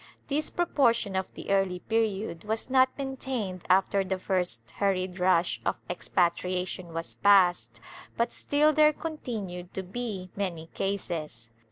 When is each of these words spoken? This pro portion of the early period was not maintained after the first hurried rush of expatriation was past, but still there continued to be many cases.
This 0.29 0.49
pro 0.49 0.65
portion 0.65 1.15
of 1.15 1.31
the 1.35 1.51
early 1.51 1.77
period 1.81 2.43
was 2.43 2.71
not 2.71 2.89
maintained 2.97 3.63
after 3.69 4.03
the 4.03 4.17
first 4.17 4.71
hurried 4.77 5.19
rush 5.19 5.61
of 5.63 5.75
expatriation 5.91 6.91
was 6.91 7.13
past, 7.13 7.79
but 8.17 8.33
still 8.33 8.73
there 8.73 8.93
continued 8.93 9.75
to 9.75 9.83
be 9.83 10.31
many 10.35 10.71
cases. 10.73 11.51